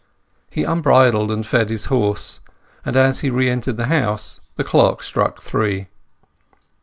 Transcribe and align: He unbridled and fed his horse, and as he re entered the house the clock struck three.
He 0.49 0.63
unbridled 0.63 1.29
and 1.29 1.45
fed 1.45 1.69
his 1.69 1.85
horse, 1.85 2.39
and 2.83 2.95
as 2.97 3.19
he 3.19 3.29
re 3.29 3.47
entered 3.47 3.77
the 3.77 3.85
house 3.85 4.39
the 4.55 4.63
clock 4.63 5.03
struck 5.03 5.43
three. 5.43 5.89